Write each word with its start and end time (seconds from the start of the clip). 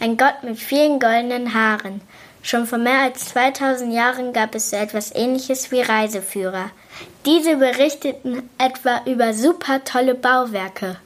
ein 0.00 0.16
Gott 0.16 0.42
mit 0.42 0.58
vielen 0.58 1.00
goldenen 1.00 1.54
Haaren. 1.54 2.00
Schon 2.42 2.66
vor 2.66 2.78
mehr 2.78 3.00
als 3.00 3.26
2000 3.30 3.92
Jahren 3.92 4.32
gab 4.32 4.54
es 4.54 4.70
so 4.70 4.76
etwas 4.76 5.14
ähnliches 5.14 5.70
wie 5.70 5.80
Reiseführer. 5.80 6.70
Diese 7.26 7.56
berichteten 7.56 8.48
etwa 8.58 9.02
über 9.06 9.34
super 9.34 9.84
tolle 9.84 10.14
Bauwerke. 10.14 10.96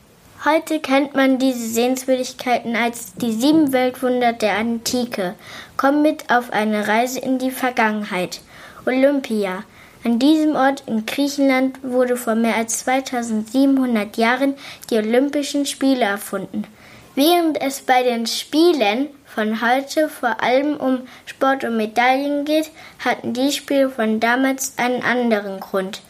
Heute 0.44 0.80
kennt 0.80 1.14
man 1.14 1.38
diese 1.38 1.66
Sehenswürdigkeiten 1.68 2.74
als 2.76 3.14
die 3.14 3.32
sieben 3.32 3.72
Weltwunder 3.72 4.32
der 4.32 4.56
Antike. 4.56 5.34
Komm 5.76 6.02
mit 6.02 6.30
auf 6.30 6.52
eine 6.52 6.88
Reise 6.88 7.20
in 7.20 7.38
die 7.38 7.52
Vergangenheit. 7.52 8.40
Olympia. 8.84 9.64
An 10.04 10.18
diesem 10.18 10.56
Ort 10.56 10.82
in 10.86 11.06
Griechenland 11.06 11.78
wurde 11.84 12.16
vor 12.16 12.34
mehr 12.34 12.56
als 12.56 12.80
2700 12.80 14.16
Jahren 14.16 14.54
die 14.90 14.96
Olympischen 14.96 15.64
Spiele 15.64 16.04
erfunden. 16.04 16.66
Während 17.14 17.60
es 17.60 17.82
bei 17.82 18.02
den 18.02 18.26
Spielen 18.26 19.08
von 19.26 19.60
heute 19.60 20.08
vor 20.08 20.42
allem 20.42 20.76
um 20.78 21.00
Sport 21.26 21.62
und 21.64 21.76
Medaillen 21.76 22.46
geht, 22.46 22.70
hatten 23.04 23.34
die 23.34 23.52
Spiele 23.52 23.90
von 23.90 24.18
damals 24.18 24.74
einen 24.78 25.02
anderen 25.02 25.60
Grund. 25.60 26.00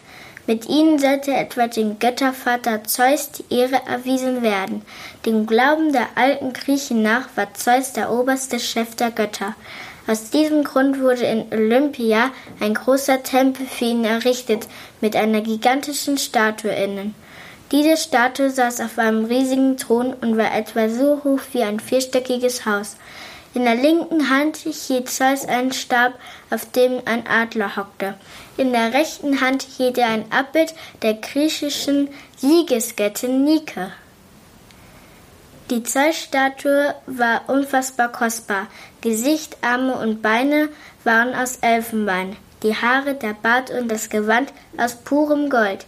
Mit 0.46 0.68
ihnen 0.68 0.98
sollte 1.00 1.32
etwa 1.34 1.66
dem 1.66 1.98
Göttervater 1.98 2.84
Zeus 2.84 3.30
die 3.32 3.54
Ehre 3.54 3.80
erwiesen 3.88 4.42
werden. 4.42 4.82
Dem 5.26 5.46
Glauben 5.46 5.92
der 5.92 6.08
alten 6.16 6.52
Griechen 6.52 7.02
nach 7.02 7.28
war 7.36 7.52
Zeus 7.54 7.92
der 7.92 8.12
oberste 8.12 8.60
Chef 8.60 8.94
der 8.94 9.10
Götter. 9.10 9.54
Aus 10.06 10.30
diesem 10.30 10.64
Grund 10.64 11.00
wurde 11.00 11.24
in 11.24 11.46
Olympia 11.52 12.32
ein 12.60 12.74
großer 12.74 13.22
Tempel 13.22 13.66
für 13.66 13.84
ihn 13.84 14.04
errichtet, 14.04 14.66
mit 15.00 15.14
einer 15.14 15.40
gigantischen 15.40 16.18
Statue 16.18 16.72
innen. 16.72 17.14
Diese 17.72 17.96
Statue 17.96 18.50
saß 18.50 18.80
auf 18.80 18.98
einem 18.98 19.24
riesigen 19.24 19.78
Thron 19.78 20.12
und 20.12 20.36
war 20.36 20.54
etwa 20.54 20.90
so 20.90 21.22
hoch 21.24 21.40
wie 21.52 21.62
ein 21.62 21.80
vierstöckiges 21.80 22.66
Haus. 22.66 22.96
In 23.54 23.64
der 23.64 23.74
linken 23.74 24.30
Hand 24.30 24.58
hielt 24.58 25.10
Zeus 25.10 25.46
einen 25.46 25.72
Stab, 25.72 26.12
auf 26.50 26.70
dem 26.70 27.00
ein 27.06 27.26
Adler 27.26 27.76
hockte. 27.76 28.14
In 28.56 28.72
der 28.72 28.92
rechten 28.92 29.40
Hand 29.40 29.62
hielt 29.62 29.98
er 29.98 30.08
ein 30.08 30.30
Abbild 30.30 30.74
der 31.02 31.14
griechischen 31.14 32.08
Siegesgöttin 32.36 33.44
Nike. 33.44 33.90
Die 35.70 35.82
Zeus-Statue 35.82 36.94
war 37.06 37.42
unfassbar 37.48 38.12
kostbar. 38.12 38.66
Gesicht, 39.00 39.56
Arme 39.62 39.94
und 39.94 40.20
Beine 40.20 40.68
waren 41.04 41.34
aus 41.34 41.56
Elfenbein, 41.56 42.36
die 42.62 42.74
Haare, 42.74 43.14
der 43.14 43.34
Bart 43.34 43.70
und 43.70 43.88
das 43.88 44.08
Gewand 44.08 44.52
aus 44.76 44.96
purem 44.96 45.50
Gold. 45.50 45.86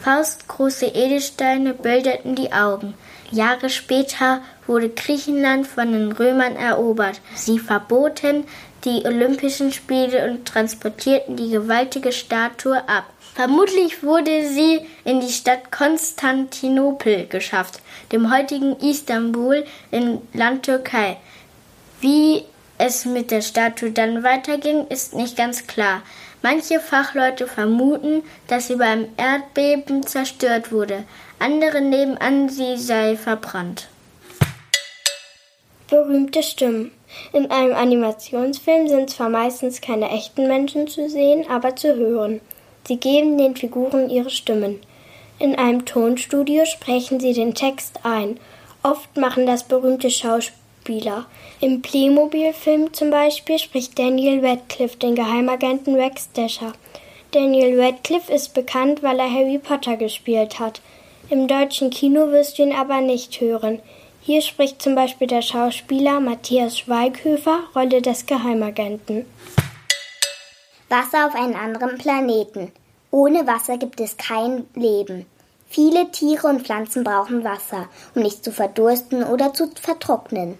Faustgroße 0.00 0.86
Edelsteine 0.86 1.74
bildeten 1.74 2.34
die 2.34 2.52
Augen. 2.52 2.94
Jahre 3.30 3.70
später 3.70 4.42
wurde 4.66 4.88
Griechenland 4.88 5.66
von 5.66 5.92
den 5.92 6.12
Römern 6.12 6.56
erobert. 6.56 7.20
Sie 7.34 7.58
verboten 7.58 8.44
die 8.84 9.04
Olympischen 9.04 9.72
Spiele 9.72 10.30
und 10.30 10.46
transportierten 10.46 11.36
die 11.36 11.50
gewaltige 11.50 12.12
Statue 12.12 12.76
ab. 12.88 13.04
Vermutlich 13.34 14.02
wurde 14.02 14.48
sie 14.48 14.80
in 15.04 15.20
die 15.20 15.32
Stadt 15.32 15.70
Konstantinopel 15.70 17.26
geschafft, 17.26 17.80
dem 18.10 18.34
heutigen 18.34 18.76
Istanbul 18.80 19.64
in 19.90 20.20
Land 20.34 20.64
Türkei. 20.64 21.16
Wie 22.00 22.44
es 22.80 23.04
mit 23.04 23.30
der 23.30 23.42
Statue 23.42 23.90
dann 23.90 24.24
weiterging, 24.24 24.86
ist 24.88 25.14
nicht 25.14 25.36
ganz 25.36 25.66
klar. 25.66 26.02
Manche 26.42 26.80
Fachleute 26.80 27.46
vermuten, 27.46 28.22
dass 28.46 28.68
sie 28.68 28.76
beim 28.76 29.08
Erdbeben 29.18 30.06
zerstört 30.06 30.72
wurde, 30.72 31.04
andere 31.38 31.82
nehmen 31.82 32.16
an, 32.16 32.48
sie 32.48 32.78
sei 32.78 33.16
verbrannt. 33.16 33.88
Berühmte 35.88 36.42
Stimmen. 36.42 36.92
In 37.32 37.50
einem 37.50 37.74
Animationsfilm 37.74 38.88
sind 38.88 39.10
zwar 39.10 39.28
meistens 39.28 39.80
keine 39.80 40.08
echten 40.10 40.46
Menschen 40.48 40.88
zu 40.88 41.10
sehen, 41.10 41.44
aber 41.50 41.76
zu 41.76 41.94
hören. 41.94 42.40
Sie 42.86 42.96
geben 42.96 43.36
den 43.36 43.56
Figuren 43.56 44.08
ihre 44.08 44.30
Stimmen. 44.30 44.80
In 45.38 45.56
einem 45.56 45.84
Tonstudio 45.84 46.64
sprechen 46.64 47.20
sie 47.20 47.34
den 47.34 47.54
Text 47.54 48.00
ein. 48.04 48.38
Oft 48.82 49.16
machen 49.16 49.46
das 49.46 49.64
berühmte 49.64 50.10
Schauspieler 50.10 50.59
Schauspieler. 50.80 51.26
Im 51.60 51.82
Playmobil-Film 51.82 52.92
zum 52.92 53.10
Beispiel 53.10 53.58
spricht 53.58 53.98
Daniel 53.98 54.44
Radcliffe 54.44 54.96
den 54.96 55.14
Geheimagenten 55.14 55.94
Rex 55.94 56.30
Dasher. 56.32 56.72
Daniel 57.32 57.80
Radcliffe 57.80 58.32
ist 58.32 58.54
bekannt, 58.54 59.02
weil 59.02 59.18
er 59.18 59.30
Harry 59.30 59.58
Potter 59.58 59.96
gespielt 59.96 60.58
hat. 60.58 60.80
Im 61.28 61.46
deutschen 61.46 61.90
Kino 61.90 62.30
wirst 62.32 62.58
du 62.58 62.62
ihn 62.62 62.72
aber 62.72 63.00
nicht 63.00 63.40
hören. 63.40 63.80
Hier 64.22 64.42
spricht 64.42 64.82
zum 64.82 64.94
Beispiel 64.94 65.26
der 65.26 65.42
Schauspieler 65.42 66.20
Matthias 66.20 66.78
Schweighöfer 66.78 67.60
Rolle 67.74 68.02
des 68.02 68.26
Geheimagenten. 68.26 69.26
Wasser 70.88 71.26
auf 71.26 71.34
einem 71.34 71.54
anderen 71.54 71.98
Planeten. 71.98 72.72
Ohne 73.12 73.46
Wasser 73.46 73.76
gibt 73.78 74.00
es 74.00 74.16
kein 74.16 74.66
Leben. 74.74 75.26
Viele 75.68 76.10
Tiere 76.10 76.48
und 76.48 76.62
Pflanzen 76.62 77.04
brauchen 77.04 77.44
Wasser, 77.44 77.88
um 78.16 78.22
nicht 78.22 78.42
zu 78.42 78.50
verdursten 78.50 79.22
oder 79.22 79.54
zu 79.54 79.70
vertrocknen. 79.80 80.58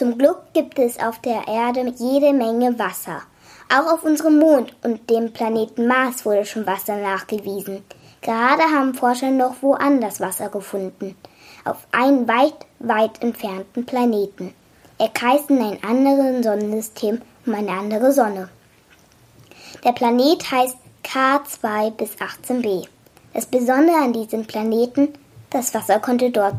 Zum 0.00 0.16
Glück 0.16 0.54
gibt 0.54 0.78
es 0.78 0.98
auf 0.98 1.18
der 1.18 1.46
Erde 1.46 1.92
jede 1.98 2.32
Menge 2.32 2.78
Wasser. 2.78 3.20
Auch 3.68 3.92
auf 3.92 4.02
unserem 4.02 4.38
Mond 4.38 4.74
und 4.82 5.10
dem 5.10 5.30
Planeten 5.30 5.86
Mars 5.86 6.24
wurde 6.24 6.46
schon 6.46 6.66
Wasser 6.66 6.96
nachgewiesen. 6.96 7.84
Gerade 8.22 8.62
haben 8.62 8.94
Forscher 8.94 9.30
noch 9.30 9.56
woanders 9.60 10.18
Wasser 10.18 10.48
gefunden. 10.48 11.16
Auf 11.66 11.86
einem 11.92 12.26
weit, 12.26 12.54
weit 12.78 13.22
entfernten 13.22 13.84
Planeten. 13.84 14.54
Er 14.96 15.10
kreist 15.10 15.50
in 15.50 15.60
einem 15.60 15.84
anderen 15.86 16.42
Sonnensystem 16.42 17.20
um 17.44 17.52
eine 17.52 17.72
andere 17.72 18.10
Sonne. 18.10 18.48
Der 19.84 19.92
Planet 19.92 20.50
heißt 20.50 20.78
K2 21.04 21.90
bis 21.90 22.12
18b. 22.12 22.86
Das 23.34 23.44
Besondere 23.44 23.98
an 23.98 24.14
diesem 24.14 24.46
Planeten, 24.46 25.12
das 25.50 25.74
Wasser 25.74 25.98
konnte 25.98 26.30
dort 26.30 26.54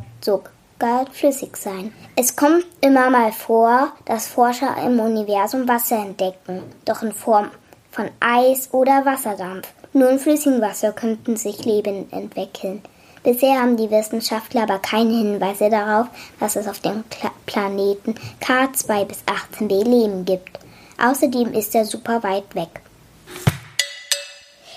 sogar 0.82 1.06
flüssig 1.12 1.58
sein. 1.58 1.94
Es 2.16 2.36
kommt 2.36 2.66
immer 2.82 3.10
mal 3.12 3.32
vor, 3.32 3.94
dass 4.06 4.28
Forscher 4.28 4.76
im 4.84 5.00
Universum 5.00 5.68
Wasser 5.68 5.98
entdecken, 5.98 6.64
doch 6.86 7.04
in 7.04 7.12
Form 7.12 7.52
von 7.92 8.10
Eis 8.20 8.70
oder 8.72 9.06
Wasserdampf. 9.06 9.68
Nur 9.94 10.10
in 10.10 10.18
flüssigem 10.18 10.60
Wasser 10.60 10.92
könnten 10.92 11.38
sich 11.38 11.66
Leben 11.66 12.12
entwickeln. 12.12 12.82
Bisher 13.24 13.62
haben 13.62 13.78
die 13.78 13.92
Wissenschaftler 13.92 14.64
aber 14.64 14.80
keine 14.80 15.16
Hinweise 15.16 15.70
darauf, 15.70 16.08
dass 16.40 16.56
es 16.56 16.68
auf 16.68 16.80
dem 16.80 17.04
Planeten 17.46 18.16
K2 18.42 19.06
bis 19.06 19.24
18b 19.26 19.84
Leben 19.84 20.26
gibt. 20.26 20.58
Außerdem 21.00 21.54
ist 21.54 21.76
er 21.76 21.86
super 21.86 22.24
weit 22.24 22.56
weg. 22.56 22.82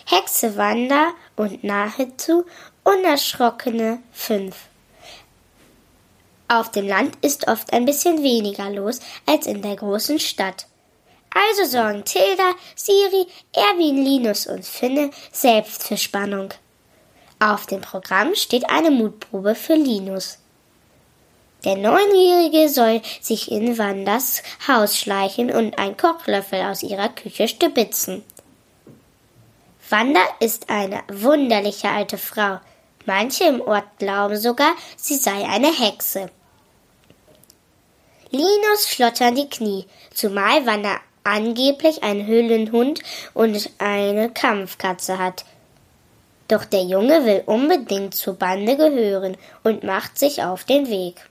Hexe 0.05 0.59
Wanda 0.59 1.13
und 1.37 1.65
nahezu 1.65 2.45
unerschrockene 2.83 4.01
5. 4.13 4.55
Auf 6.49 6.71
dem 6.71 6.87
Land 6.87 7.16
ist 7.22 7.49
oft 7.49 7.72
ein 7.72 7.84
bisschen 7.84 8.22
weniger 8.22 8.71
los 8.71 9.00
als 9.27 9.47
in 9.47 9.62
der 9.62 9.77
großen 9.77 10.19
Stadt. 10.19 10.66
Also 11.34 11.65
sorgen 11.71 12.05
Tilda, 12.05 12.53
Siri, 12.77 13.27
Erwin, 13.53 14.05
Linus 14.05 14.47
und 14.47 14.65
Finne 14.65 15.10
selbst 15.32 15.82
für 15.84 15.97
Spannung. 15.97 16.50
Auf 17.41 17.66
dem 17.66 17.81
Programm 17.81 18.34
steht 18.34 18.71
eine 18.71 18.91
Mutprobe 18.91 19.55
für 19.55 19.75
Linus. 19.75 20.38
Der 21.65 21.77
Neunjährige 21.77 22.69
soll 22.69 23.00
sich 23.21 23.50
in 23.50 23.78
Wandas 23.78 24.43
Haus 24.69 24.99
schleichen 24.99 25.50
und 25.50 25.79
einen 25.79 25.97
Kochlöffel 25.97 26.61
aus 26.61 26.82
ihrer 26.82 27.08
Küche 27.08 27.49
stibitzen. 27.49 28.23
Wanda 29.88 30.20
ist 30.40 30.69
eine 30.70 31.02
wunderliche 31.08 31.88
alte 31.88 32.19
Frau. 32.19 32.61
Manche 33.06 33.45
im 33.45 33.61
Ort 33.61 33.85
glauben 33.99 34.37
sogar, 34.37 34.73
sie 34.97 35.17
sei 35.17 35.45
eine 35.47 35.73
Hexe. 35.73 36.31
Linus 38.31 38.89
schlottern 38.89 39.35
die 39.35 39.49
Knie, 39.49 39.87
zumal 40.12 40.67
Wanda 40.67 40.97
angeblich 41.23 42.03
einen 42.03 42.27
Höhlenhund 42.27 43.01
und 43.33 43.71
eine 43.79 44.31
Kampfkatze 44.31 45.19
hat. 45.19 45.45
Doch 46.49 46.65
der 46.65 46.83
Junge 46.83 47.25
will 47.25 47.43
unbedingt 47.47 48.15
zur 48.15 48.35
Bande 48.35 48.77
gehören 48.77 49.37
und 49.62 49.85
macht 49.85 50.19
sich 50.19 50.43
auf 50.43 50.65
den 50.65 50.89
Weg. 50.89 51.29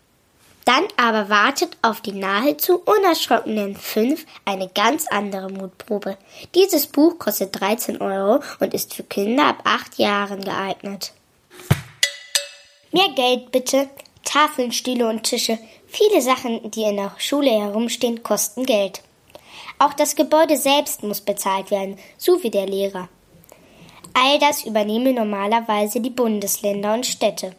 Dann 0.66 0.86
aber 0.96 1.30
wartet 1.30 1.78
auf 1.82 2.02
die 2.02 2.14
nahezu 2.14 2.82
unerschrockenen 2.86 3.76
fünf 3.76 4.26
eine 4.46 4.70
ganz 4.70 5.08
andere 5.08 5.50
Mutprobe. 5.52 6.18
Dieses 6.56 6.88
Buch 6.88 7.20
kostet 7.20 7.60
13 7.60 8.02
Euro 8.02 8.42
und 8.60 8.74
ist 8.74 8.94
für 8.94 9.04
Kinder 9.04 9.48
ab 9.48 9.60
acht 9.66 9.98
Jahren 9.98 10.44
geeignet. 10.44 11.12
Mehr 12.94 13.10
Geld 13.16 13.52
bitte. 13.52 13.90
Tafeln, 14.24 14.72
Stühle 14.72 15.10
und 15.10 15.24
Tische. 15.24 15.58
Viele 15.88 16.22
Sachen, 16.22 16.70
die 16.70 16.84
in 16.84 16.98
der 16.98 17.12
Schule 17.18 17.50
herumstehen, 17.50 18.22
kosten 18.22 18.68
Geld. 18.68 19.02
Auch 19.80 19.94
das 19.94 20.16
Gebäude 20.16 20.58
selbst 20.58 21.02
muss 21.02 21.20
bezahlt 21.20 21.72
werden, 21.72 21.98
so 22.20 22.44
wie 22.44 22.52
der 22.52 22.68
Lehrer. 22.68 23.10
All 24.14 24.38
das 24.38 24.64
übernehmen 24.64 25.16
normalerweise 25.16 26.02
die 26.02 26.12
Bundesländer 26.12 26.94
und 26.94 27.08
Städte. 27.08 27.56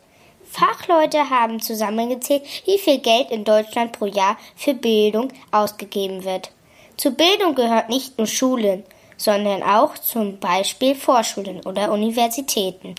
Fachleute 0.48 1.28
haben 1.30 1.58
zusammengezählt, 1.58 2.44
wie 2.64 2.78
viel 2.78 2.98
Geld 2.98 3.32
in 3.32 3.42
Deutschland 3.42 3.90
pro 3.90 4.06
Jahr 4.06 4.38
für 4.54 4.74
Bildung 4.74 5.30
ausgegeben 5.50 6.24
wird. 6.24 6.52
Zur 6.96 7.10
Bildung 7.10 7.56
gehört 7.56 7.88
nicht 7.88 8.18
nur 8.18 8.28
Schulen, 8.28 8.84
sondern 9.16 9.64
auch 9.64 9.98
zum 9.98 10.38
Beispiel 10.38 10.94
Vorschulen 10.94 11.60
oder 11.66 11.90
Universitäten. 11.90 12.94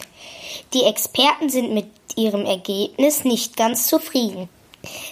Die 0.74 0.84
Experten 0.84 1.50
sind 1.50 1.74
mit 1.74 1.86
ihrem 2.16 2.46
Ergebnis 2.46 3.24
nicht 3.24 3.58
ganz 3.58 3.88
zufrieden. 3.88 4.50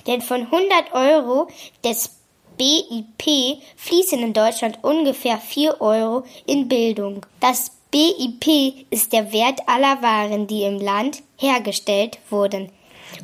Denn 0.08 0.22
von 0.22 0.42
100 0.42 0.94
Euro 0.94 1.48
des 1.84 2.12
BIP 2.58 3.60
fließen 3.78 4.20
in 4.20 4.34
Deutschland 4.34 4.80
ungefähr 4.84 5.38
4 5.38 5.82
Euro 5.82 6.24
in 6.46 6.68
Bildung. 6.68 7.26
Das 7.40 7.72
BIP 7.92 8.86
ist 8.90 9.14
der 9.14 9.32
Wert 9.32 9.62
aller 9.68 10.02
Waren, 10.02 10.48
die 10.48 10.64
im 10.64 10.80
Land 10.80 11.24
hergestellt 11.38 12.20
wurden. 12.30 12.70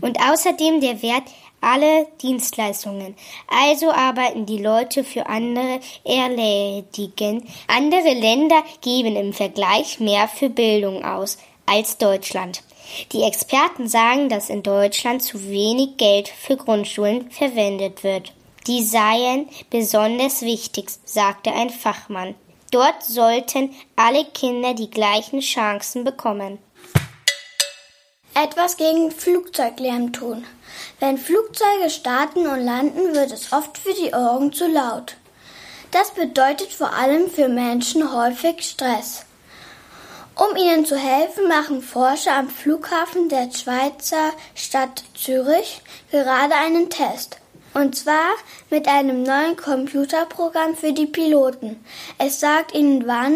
Und 0.01 0.19
außerdem 0.19 0.81
der 0.81 1.01
Wert 1.01 1.23
aller 1.61 2.05
Dienstleistungen. 2.21 3.15
Also 3.47 3.91
arbeiten 3.91 4.45
die 4.45 4.59
Leute 4.59 5.03
für 5.03 5.25
andere 5.27 5.79
erledigen. 6.03 7.47
Andere 7.67 8.13
Länder 8.13 8.63
geben 8.81 9.15
im 9.15 9.33
Vergleich 9.33 9.99
mehr 9.99 10.27
für 10.27 10.49
Bildung 10.49 11.03
aus 11.03 11.37
als 11.65 11.97
Deutschland. 11.97 12.63
Die 13.11 13.23
Experten 13.23 13.87
sagen, 13.87 14.29
dass 14.29 14.49
in 14.49 14.63
Deutschland 14.63 15.23
zu 15.23 15.49
wenig 15.49 15.97
Geld 15.97 16.27
für 16.27 16.57
Grundschulen 16.57 17.29
verwendet 17.31 18.03
wird. 18.03 18.33
Die 18.67 18.83
seien 18.83 19.49
besonders 19.69 20.41
wichtig, 20.41 20.89
sagte 21.05 21.51
ein 21.51 21.69
Fachmann. 21.69 22.35
Dort 22.71 23.03
sollten 23.03 23.73
alle 23.95 24.25
Kinder 24.25 24.73
die 24.73 24.91
gleichen 24.91 25.39
Chancen 25.39 26.03
bekommen. 26.03 26.59
Etwas 28.35 28.77
gegen 28.77 29.11
Flugzeuglärm 29.11 30.13
tun. 30.13 30.45
Wenn 30.99 31.17
Flugzeuge 31.17 31.89
starten 31.89 32.45
und 32.45 32.63
landen, 32.63 33.15
wird 33.15 33.31
es 33.31 33.51
oft 33.51 33.77
für 33.77 33.93
die 33.93 34.13
Ohren 34.13 34.53
zu 34.53 34.67
laut. 34.67 35.15
Das 35.91 36.11
bedeutet 36.11 36.71
vor 36.71 36.93
allem 36.93 37.29
für 37.29 37.49
Menschen 37.49 38.13
häufig 38.13 38.61
Stress. 38.61 39.25
Um 40.39 40.55
ihnen 40.55 40.85
zu 40.85 40.95
helfen, 40.95 41.49
machen 41.49 41.81
Forscher 41.81 42.37
am 42.37 42.47
Flughafen 42.47 43.27
der 43.27 43.51
Schweizer 43.51 44.31
Stadt 44.55 45.03
Zürich 45.13 45.81
gerade 46.11 46.55
einen 46.55 46.89
Test. 46.89 47.39
Und 47.73 47.97
zwar 47.97 48.35
mit 48.69 48.87
einem 48.87 49.23
neuen 49.23 49.57
Computerprogramm 49.57 50.77
für 50.77 50.93
die 50.93 51.07
Piloten. 51.07 51.83
Es 52.17 52.39
sagt 52.39 52.73
ihnen, 52.73 53.05
wann 53.05 53.35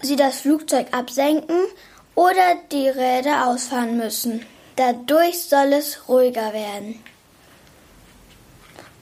sie 0.00 0.14
das 0.14 0.42
Flugzeug 0.42 0.86
absenken 0.92 1.60
oder 2.14 2.54
die 2.70 2.88
Räder 2.88 3.48
ausfahren 3.48 3.96
müssen. 3.96 4.46
Dadurch 4.76 5.42
soll 5.42 5.72
es 5.72 6.08
ruhiger 6.08 6.52
werden. 6.52 7.02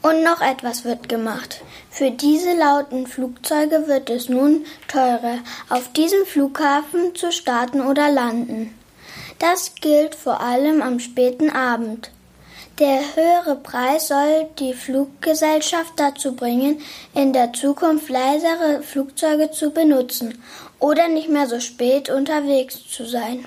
Und 0.03 0.23
noch 0.23 0.41
etwas 0.41 0.85
wird 0.85 1.09
gemacht. 1.09 1.61
Für 1.91 2.11
diese 2.11 2.55
lauten 2.55 3.07
Flugzeuge 3.07 3.87
wird 3.87 4.09
es 4.09 4.29
nun 4.29 4.65
teurer, 4.89 5.39
auf 5.69 5.93
diesem 5.93 6.25
Flughafen 6.25 7.15
zu 7.15 7.31
starten 7.33 7.83
oder 7.83 8.11
landen. 8.11 8.75
Das 9.39 9.75
gilt 9.75 10.15
vor 10.15 10.41
allem 10.41 10.81
am 10.81 11.01
späten 11.01 11.51
Abend. 11.51 12.11
Der 12.79 13.01
höhere 13.15 13.57
Preis 13.57 14.09
soll 14.09 14.49
die 14.59 14.73
Fluggesellschaft 14.73 15.93
dazu 15.97 16.35
bringen, 16.35 16.81
in 17.15 17.35
der 17.35 17.53
Zukunft 17.53 18.09
leisere 18.09 18.83
Flugzeuge 18.83 19.51
zu 19.51 19.71
benutzen 19.71 20.43
oder 20.79 21.09
nicht 21.09 21.29
mehr 21.29 21.47
so 21.47 21.61
spät 21.61 22.09
unterwegs 22.09 22.89
zu 22.89 23.05
sein. 23.05 23.45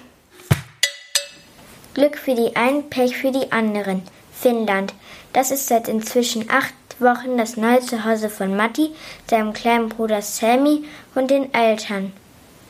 Glück 1.95 2.15
für 2.15 2.35
die 2.35 2.55
einen, 2.55 2.89
Pech 2.91 3.17
für 3.17 3.31
die 3.31 3.51
anderen. 3.51 4.03
Finnland. 4.31 4.93
Das 5.33 5.51
ist 5.51 5.67
seit 5.67 5.87
inzwischen 5.87 6.49
acht 6.49 6.73
Wochen 6.99 7.37
das 7.37 7.57
neue 7.57 7.79
Zuhause 7.79 8.29
von 8.29 8.55
Matti, 8.55 8.91
seinem 9.27 9.51
kleinen 9.53 9.89
Bruder 9.89 10.21
Sammy 10.21 10.85
und 11.15 11.31
den 11.31 11.53
Eltern. 11.53 12.13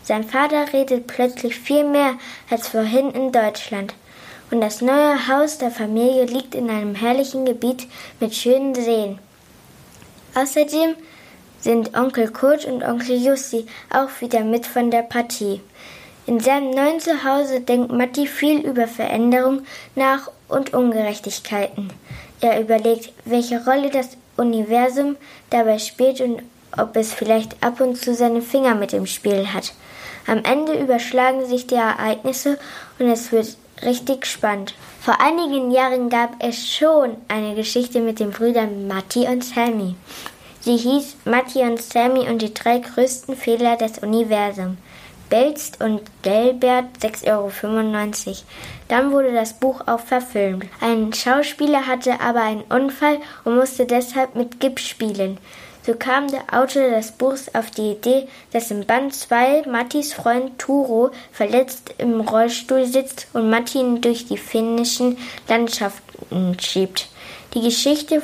Sein 0.03 0.23
Vater 0.23 0.71
redet 0.73 1.07
plötzlich 1.07 1.55
viel 1.55 1.83
mehr 1.83 2.15
als 2.49 2.69
vorhin 2.69 3.11
in 3.11 3.31
Deutschland. 3.31 3.93
Und 4.51 4.61
das 4.61 4.81
neue 4.81 5.27
Haus 5.27 5.57
der 5.57 5.71
Familie 5.71 6.25
liegt 6.25 6.55
in 6.55 6.69
einem 6.69 6.95
herrlichen 6.95 7.45
Gebiet 7.45 7.87
mit 8.19 8.35
schönen 8.35 8.75
Seen. 8.75 9.19
Außerdem 10.35 10.95
sind 11.59 11.97
Onkel 11.97 12.29
Kurt 12.29 12.65
und 12.65 12.83
Onkel 12.83 13.15
Jussi 13.15 13.65
auch 13.89 14.09
wieder 14.19 14.43
mit 14.43 14.65
von 14.65 14.91
der 14.91 15.03
Partie. 15.03 15.61
In 16.25 16.39
seinem 16.39 16.71
neuen 16.71 17.01
Zuhause 17.01 17.59
denkt 17.59 17.91
Matti 17.91 18.27
viel 18.27 18.59
über 18.59 18.87
Veränderung 18.87 19.63
nach 19.95 20.31
und 20.47 20.73
Ungerechtigkeiten. 20.73 21.91
Er 22.39 22.61
überlegt, 22.61 23.11
welche 23.25 23.63
Rolle 23.65 23.89
das 23.89 24.17
Universum 24.37 25.17
dabei 25.49 25.79
spielt 25.79 26.21
und 26.21 26.41
ob 26.77 26.95
es 26.95 27.13
vielleicht 27.13 27.61
ab 27.61 27.81
und 27.81 27.97
zu 27.97 28.15
seine 28.15 28.41
Finger 28.41 28.73
mit 28.73 28.93
im 28.93 29.05
Spiel 29.05 29.53
hat. 29.53 29.73
Am 30.25 30.43
Ende 30.43 30.79
überschlagen 30.79 31.45
sich 31.45 31.67
die 31.67 31.75
Ereignisse 31.75 32.57
und 32.99 33.07
es 33.07 33.33
wird 33.33 33.57
richtig 33.81 34.25
spannend. 34.25 34.73
Vor 35.01 35.19
einigen 35.19 35.71
Jahren 35.71 36.09
gab 36.09 36.41
es 36.41 36.71
schon 36.71 37.17
eine 37.27 37.55
Geschichte 37.55 37.99
mit 37.99 38.21
den 38.21 38.31
Brüdern 38.31 38.87
Matti 38.87 39.27
und 39.27 39.43
Sammy. 39.43 39.95
Sie 40.61 40.77
hieß 40.77 41.17
Matti 41.25 41.59
und 41.59 41.81
Sammy 41.81 42.29
und 42.29 42.41
die 42.41 42.53
drei 42.53 42.79
größten 42.79 43.35
Fehler 43.35 43.75
des 43.75 43.99
Universums. 43.99 44.77
Belzt 45.33 45.81
und 45.81 46.01
Gelbert 46.21 46.85
6,95 47.01 47.27
Euro. 47.31 48.37
Dann 48.87 49.11
wurde 49.11 49.33
das 49.33 49.53
Buch 49.53 49.81
auch 49.87 49.99
verfilmt. 49.99 50.65
Ein 50.79 51.11
Schauspieler 51.11 51.87
hatte 51.87 52.21
aber 52.21 52.43
einen 52.43 52.61
Unfall 52.69 53.17
und 53.43 53.55
musste 53.55 53.87
deshalb 53.87 54.35
mit 54.35 54.59
Gips 54.59 54.83
spielen. 54.83 55.39
So 55.87 55.95
kam 55.95 56.27
der 56.27 56.43
Autor 56.51 56.91
des 56.91 57.13
Buchs 57.13 57.49
auf 57.55 57.71
die 57.71 57.93
Idee, 57.93 58.27
dass 58.51 58.69
im 58.69 58.85
Band 58.85 59.15
2 59.15 59.63
Mattis 59.63 60.13
Freund 60.13 60.59
Turo 60.59 61.09
verletzt 61.31 61.95
im 61.97 62.21
Rollstuhl 62.21 62.85
sitzt 62.85 63.25
und 63.33 63.49
Matti 63.49 63.79
ihn 63.79 64.01
durch 64.01 64.27
die 64.27 64.37
finnischen 64.37 65.17
Landschaften 65.47 66.59
schiebt. 66.59 67.07
Die 67.55 67.61
Geschichte 67.61 68.21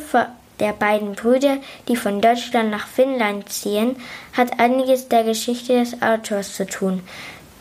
der 0.60 0.74
beiden 0.74 1.14
Brüder, 1.14 1.58
die 1.88 1.96
von 1.96 2.22
Deutschland 2.22 2.72
nach 2.72 2.88
Finnland 2.88 3.50
ziehen, 3.50 3.96
hat 4.34 4.60
einiges 4.60 5.08
der 5.08 5.24
Geschichte 5.24 5.80
des 5.80 6.02
Autors 6.02 6.56
zu 6.56 6.66
tun. 6.66 7.02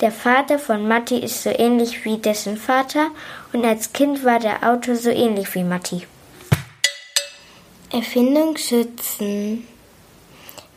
Der 0.00 0.12
Vater 0.12 0.58
von 0.58 0.86
Matti 0.86 1.18
ist 1.18 1.42
so 1.42 1.50
ähnlich 1.50 2.04
wie 2.04 2.18
dessen 2.18 2.56
Vater 2.56 3.08
und 3.52 3.64
als 3.64 3.92
Kind 3.92 4.24
war 4.24 4.38
der 4.38 4.62
Autor 4.68 4.94
so 4.94 5.10
ähnlich 5.10 5.54
wie 5.54 5.64
Matti. 5.64 6.06
Erfindung 7.90 8.56
schützen. 8.56 9.66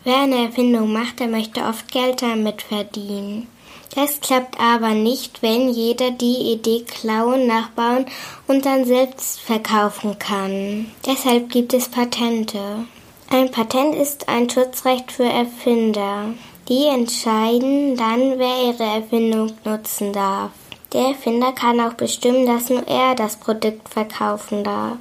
Wer 0.03 0.21
eine 0.21 0.45
Erfindung 0.45 0.91
macht, 0.91 1.19
der 1.19 1.27
möchte 1.27 1.61
oft 1.61 1.91
Geld 1.91 2.21
damit 2.23 2.63
verdienen. 2.63 3.47
Das 3.95 4.21
klappt 4.21 4.59
aber 4.59 4.91
nicht, 4.91 5.41
wenn 5.41 5.69
jeder 5.69 6.11
die 6.11 6.53
Idee 6.53 6.83
klauen, 6.83 7.45
nachbauen 7.45 8.05
und 8.47 8.65
dann 8.65 8.85
selbst 8.85 9.41
verkaufen 9.41 10.17
kann. 10.17 10.89
Deshalb 11.05 11.49
gibt 11.49 11.73
es 11.73 11.89
Patente. 11.89 12.85
Ein 13.29 13.51
Patent 13.51 13.95
ist 13.95 14.29
ein 14.29 14.49
Schutzrecht 14.49 15.11
für 15.11 15.25
Erfinder. 15.25 16.33
Die 16.69 16.85
entscheiden 16.85 17.97
dann, 17.97 18.39
wer 18.39 18.67
ihre 18.67 18.83
Erfindung 18.83 19.53
nutzen 19.65 20.13
darf. 20.13 20.51
Der 20.93 21.07
Erfinder 21.07 21.51
kann 21.51 21.79
auch 21.79 21.93
bestimmen, 21.93 22.45
dass 22.45 22.69
nur 22.69 22.87
er 22.87 23.15
das 23.15 23.37
Produkt 23.37 23.89
verkaufen 23.89 24.63
darf. 24.63 24.97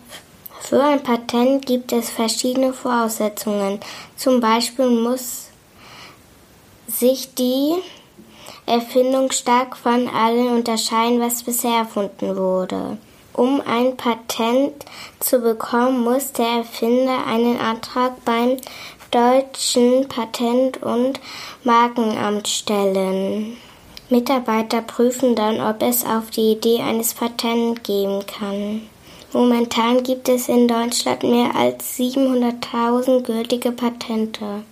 Für 0.60 0.82
ein 0.82 1.02
Patent 1.02 1.66
gibt 1.66 1.92
es 1.92 2.10
verschiedene 2.10 2.72
Voraussetzungen. 2.72 3.80
Zum 4.16 4.40
Beispiel 4.40 4.86
muss 4.88 5.48
sich 6.86 7.34
die 7.34 7.74
Erfindung 8.70 9.32
stark 9.32 9.76
von 9.76 10.08
allem 10.08 10.54
unterscheiden, 10.54 11.20
was 11.20 11.42
bisher 11.42 11.78
erfunden 11.78 12.36
wurde. 12.36 12.98
Um 13.32 13.60
ein 13.60 13.96
Patent 13.96 14.84
zu 15.18 15.40
bekommen, 15.40 16.04
muss 16.04 16.32
der 16.32 16.46
Erfinder 16.46 17.26
einen 17.26 17.58
Antrag 17.58 18.24
beim 18.24 18.58
deutschen 19.10 20.08
Patent- 20.08 20.82
und 20.82 21.18
Markenamt 21.64 22.46
stellen. 22.46 23.56
Mitarbeiter 24.08 24.82
prüfen 24.82 25.34
dann, 25.34 25.60
ob 25.60 25.82
es 25.82 26.04
auf 26.04 26.30
die 26.30 26.52
Idee 26.52 26.80
eines 26.80 27.14
Patents 27.14 27.82
geben 27.82 28.24
kann. 28.26 28.82
Momentan 29.32 30.02
gibt 30.02 30.28
es 30.28 30.48
in 30.48 30.66
Deutschland 30.66 31.22
mehr 31.22 31.54
als 31.54 31.98
700.000 31.98 33.22
gültige 33.22 33.70
Patente. 33.70 34.64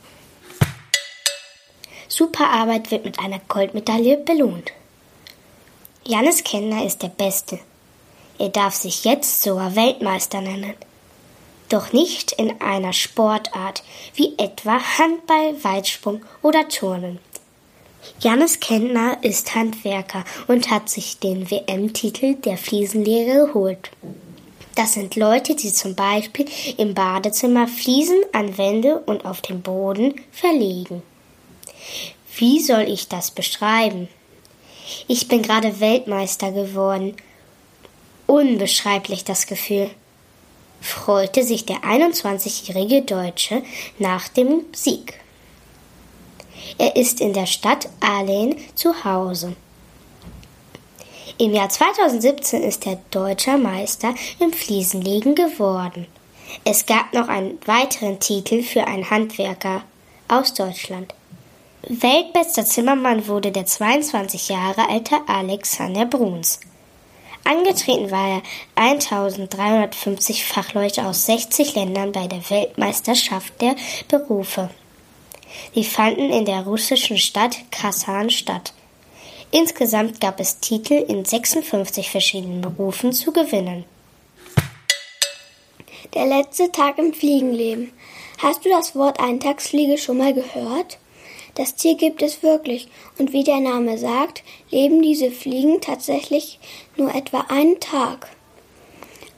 Super 2.08 2.48
Arbeit 2.50 2.90
wird 2.90 3.04
mit 3.04 3.18
einer 3.18 3.40
Goldmedaille 3.48 4.16
belohnt. 4.16 4.72
Jannis 6.06 6.42
Kellner 6.42 6.84
ist 6.84 7.02
der 7.02 7.08
Beste. 7.08 7.58
Er 8.38 8.48
darf 8.48 8.74
sich 8.74 9.04
jetzt 9.04 9.42
sogar 9.42 9.76
Weltmeister 9.76 10.40
nennen. 10.40 10.74
Doch 11.68 11.92
nicht 11.92 12.32
in 12.32 12.60
einer 12.62 12.94
Sportart 12.94 13.82
wie 14.14 14.32
etwa 14.38 14.80
Handball, 14.98 15.62
Weitsprung 15.62 16.24
oder 16.42 16.66
Turnen. 16.68 17.18
Janis 18.20 18.58
Kentner 18.58 19.18
ist 19.22 19.54
Handwerker 19.54 20.24
und 20.46 20.70
hat 20.70 20.88
sich 20.88 21.18
den 21.18 21.50
WM-Titel 21.50 22.36
der 22.36 22.56
Fliesenlehre 22.56 23.46
geholt. 23.46 23.90
Das 24.76 24.94
sind 24.94 25.16
Leute, 25.16 25.56
die 25.56 25.72
zum 25.72 25.94
Beispiel 25.94 26.46
im 26.78 26.94
Badezimmer 26.94 27.68
Fliesen 27.68 28.20
an 28.32 28.56
Wände 28.56 29.00
und 29.00 29.24
auf 29.24 29.42
dem 29.42 29.60
Boden 29.60 30.14
verlegen. 30.30 31.02
Wie 32.36 32.60
soll 32.60 32.82
ich 32.82 33.08
das 33.08 33.30
beschreiben? 33.30 34.08
Ich 35.06 35.28
bin 35.28 35.42
gerade 35.42 35.80
Weltmeister 35.80 36.52
geworden. 36.52 37.16
Unbeschreiblich 38.26 39.24
das 39.24 39.46
Gefühl. 39.46 39.90
Freute 40.80 41.42
sich 41.42 41.66
der 41.66 41.78
21-jährige 41.78 43.02
Deutsche 43.02 43.62
nach 43.98 44.28
dem 44.28 44.64
Sieg. 44.72 45.14
Er 46.78 46.96
ist 46.96 47.20
in 47.20 47.32
der 47.32 47.46
Stadt 47.46 47.88
Aalen 48.00 48.56
zu 48.74 49.04
Hause. 49.04 49.56
Im 51.38 51.52
Jahr 51.54 51.68
2017 51.68 52.62
ist 52.62 52.86
er 52.86 53.00
deutscher 53.10 53.58
Meister 53.58 54.14
im 54.40 54.52
Fliesenlegen 54.52 55.34
geworden. 55.34 56.06
Es 56.64 56.86
gab 56.86 57.12
noch 57.12 57.28
einen 57.28 57.58
weiteren 57.66 58.18
Titel 58.18 58.62
für 58.62 58.86
einen 58.86 59.08
Handwerker 59.08 59.82
aus 60.28 60.54
Deutschland. 60.54 61.14
Weltbester 61.86 62.66
Zimmermann 62.66 63.28
wurde 63.28 63.52
der 63.52 63.64
22 63.64 64.48
Jahre 64.48 64.88
alte 64.88 65.16
Alexander 65.28 66.06
Bruns. 66.06 66.58
Angetreten 67.44 68.10
war 68.10 68.28
er 68.28 68.42
1350 68.74 70.44
Fachleute 70.44 71.06
aus 71.06 71.26
60 71.26 71.76
Ländern 71.76 72.10
bei 72.10 72.26
der 72.26 72.50
Weltmeisterschaft 72.50 73.60
der 73.62 73.76
Berufe. 74.08 74.70
Die 75.76 75.84
fanden 75.84 76.30
in 76.30 76.44
der 76.44 76.62
russischen 76.62 77.16
Stadt 77.16 77.56
Kasan 77.70 78.30
statt. 78.30 78.72
Insgesamt 79.52 80.20
gab 80.20 80.40
es 80.40 80.58
Titel 80.58 80.94
in 80.94 81.24
56 81.24 82.10
verschiedenen 82.10 82.60
Berufen 82.60 83.12
zu 83.12 83.32
gewinnen. 83.32 83.84
Der 86.12 86.26
letzte 86.26 86.72
Tag 86.72 86.98
im 86.98 87.14
Fliegenleben. 87.14 87.92
Hast 88.38 88.64
du 88.64 88.68
das 88.68 88.96
Wort 88.96 89.20
Eintagsfliege 89.20 89.96
schon 89.96 90.18
mal 90.18 90.34
gehört? 90.34 90.98
Das 91.58 91.74
Tier 91.74 91.96
gibt 91.96 92.22
es 92.22 92.44
wirklich, 92.44 92.86
und 93.18 93.32
wie 93.32 93.42
der 93.42 93.58
Name 93.58 93.98
sagt, 93.98 94.44
leben 94.70 95.02
diese 95.02 95.32
Fliegen 95.32 95.80
tatsächlich 95.80 96.60
nur 96.96 97.12
etwa 97.12 97.46
einen 97.48 97.80
Tag. 97.80 98.30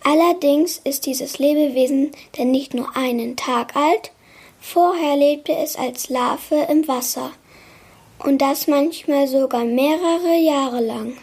Allerdings 0.04 0.82
ist 0.84 1.06
dieses 1.06 1.38
Lebewesen 1.38 2.10
denn 2.36 2.50
nicht 2.50 2.74
nur 2.74 2.94
einen 2.94 3.36
Tag 3.36 3.74
alt, 3.74 4.12
vorher 4.60 5.16
lebte 5.16 5.56
es 5.56 5.76
als 5.76 6.10
Larve 6.10 6.66
im 6.68 6.86
Wasser, 6.86 7.32
und 8.18 8.42
das 8.42 8.66
manchmal 8.66 9.26
sogar 9.26 9.64
mehrere 9.64 10.36
Jahre 10.36 10.82
lang. 10.82 11.16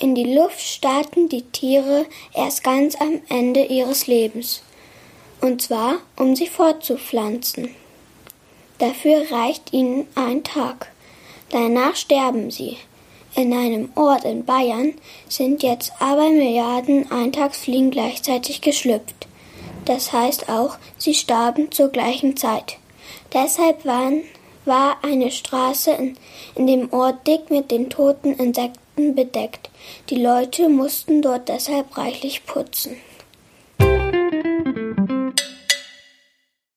In 0.00 0.16
die 0.16 0.34
Luft 0.34 0.60
starten 0.60 1.28
die 1.28 1.42
Tiere 1.42 2.04
erst 2.34 2.64
ganz 2.64 3.00
am 3.00 3.20
Ende 3.28 3.64
ihres 3.64 4.08
Lebens, 4.08 4.64
und 5.40 5.62
zwar 5.62 5.98
um 6.16 6.34
sich 6.34 6.50
fortzupflanzen. 6.50 7.76
Dafür 8.80 9.30
reicht 9.30 9.72
ihnen 9.72 10.08
ein 10.14 10.42
Tag. 10.42 10.90
Danach 11.50 11.96
sterben 11.96 12.50
sie. 12.50 12.78
In 13.36 13.52
einem 13.52 13.90
Ort 13.94 14.24
in 14.24 14.44
Bayern 14.44 14.94
sind 15.28 15.62
jetzt 15.62 15.92
aber 16.00 16.30
Milliarden 16.30 17.10
Eintagsfliegen 17.12 17.90
gleichzeitig 17.90 18.62
geschlüpft. 18.62 19.28
Das 19.84 20.12
heißt 20.12 20.48
auch, 20.48 20.78
sie 20.96 21.14
starben 21.14 21.70
zur 21.70 21.88
gleichen 21.88 22.36
Zeit. 22.36 22.78
Deshalb 23.32 23.84
waren, 23.84 24.22
war 24.64 24.96
eine 25.02 25.30
Straße 25.30 25.90
in, 25.92 26.16
in 26.54 26.66
dem 26.66 26.92
Ort 26.92 27.26
dick 27.26 27.50
mit 27.50 27.70
den 27.70 27.90
toten 27.90 28.32
Insekten 28.34 29.14
bedeckt. 29.14 29.70
Die 30.08 30.16
Leute 30.22 30.68
mussten 30.68 31.22
dort 31.22 31.48
deshalb 31.48 31.96
reichlich 31.96 32.46
putzen. 32.46 32.96